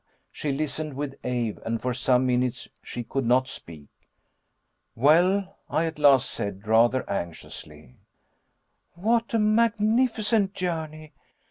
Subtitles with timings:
[0.31, 3.87] She listened with awe, and for some minutes she could not speak.
[4.95, 7.97] "Well?" I at last said, rather anxiously.
[8.93, 11.13] "What a magnificent journey.